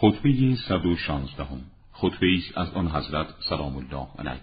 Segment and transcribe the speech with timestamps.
[0.00, 1.60] خطبه صد و شانزدهم
[1.92, 4.40] خطبه است از آن حضرت سلام الله علیه.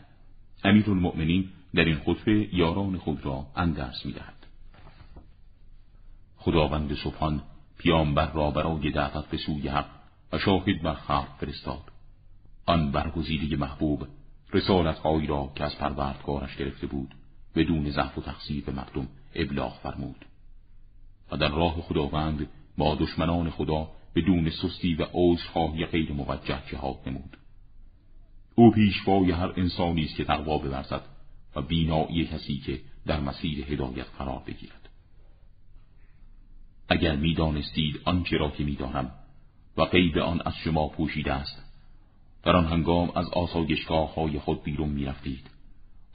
[0.64, 4.46] امیر المؤمنین در این خطبه یاران خود را اندرس می‌دهد.
[6.38, 7.42] خداوند سبحان
[7.78, 9.86] پیامبر را برای دعوت به سوی حق
[10.32, 11.84] و شاهد بر خلق فرستاد.
[12.66, 14.08] آن برگزیده محبوب
[14.54, 17.16] رسالتهایی را که از پروردگارش گرفته بود
[17.56, 20.26] بدون ضعف و تقصیر به مردم ابلاغ فرمود.
[21.32, 22.48] و در راه خداوند
[22.78, 27.38] با دشمنان خدا بدون سستی و عذرخواهی غیر موجه جهاد نمود.
[28.56, 31.02] او پیشوای هر انسانی است که تقوا بورزد
[31.56, 34.90] و بینایی کسی که در مسیر هدایت قرار بگیرد.
[36.90, 39.12] اگر می‌دانستید آنچه را که می‌دانم
[39.78, 41.64] و غیب آن از شما پوشیده است
[42.44, 45.50] در آن هنگام از آسایشگاه های خود بیرون می‌رفتید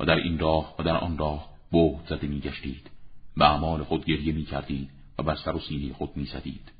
[0.00, 2.90] و در این راه و در آن راه بهت زده میگشتید
[3.36, 6.72] و اعمال خود گریه می‌کردید و بر سر و سینه خود می‌زدید.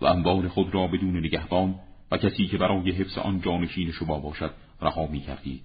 [0.00, 1.74] و اموال خود را بدون نگهبان
[2.10, 5.62] و کسی که برای حفظ آن جانشین شما باشد رها می کردید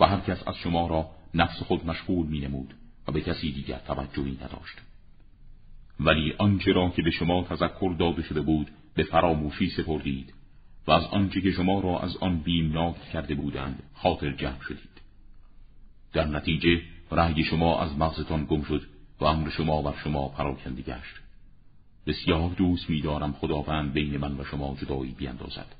[0.00, 2.74] و هر کس از شما را نفس خود مشغول می نمود
[3.08, 4.78] و به کسی دیگر توجهی نداشت.
[6.00, 10.34] ولی آنچه را که به شما تذکر داده شده بود به فراموشی سپردید
[10.86, 15.00] و از آنچه که شما را از آن بیمناک کرده بودند خاطر جمع شدید.
[16.12, 18.82] در نتیجه رأی شما از مغزتان گم شد
[19.20, 21.25] و امر شما بر شما پراکنده گشت.
[22.06, 25.74] بسیار دوست میدارم خداوند بین من و شما جدایی بیندازد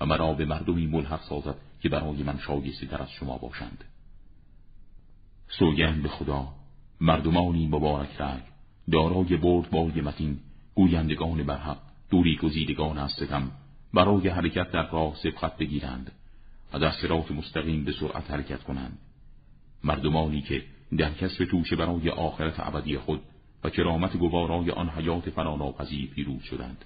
[0.00, 3.84] و مرا به مردمی ملحق سازد که برای من شایسته در از شما باشند.
[5.48, 6.48] سوگند به خدا
[7.00, 8.40] مردمانی مبارک رای.
[8.90, 10.38] دارای برد بای متین
[10.74, 11.78] گویندگان برحق
[12.10, 13.50] دوری گزیدگان از ستم
[13.94, 16.12] برای حرکت در راه سبخت بگیرند
[16.72, 18.98] و در سرات مستقیم به سرعت حرکت کنند.
[19.84, 20.64] مردمانی که
[20.98, 23.20] در کسب توشه برای آخرت ابدی خود
[23.64, 26.84] و کرامت گوارای آن حیات فناناپذیر پیروز شدند.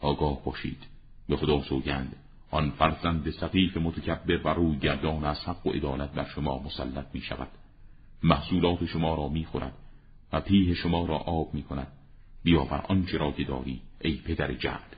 [0.00, 0.86] آگاه باشید.
[1.28, 2.16] به خدا سوگند.
[2.50, 7.20] آن فرزند سقیف متکبر و روی گردان از حق و عدالت بر شما مسلط می
[7.20, 7.48] شود
[8.22, 9.72] محصولات شما را می خورد
[10.32, 11.92] و پیه شما را آب می کند
[12.42, 14.96] بیاور آنچه را که داری ای پدر جهد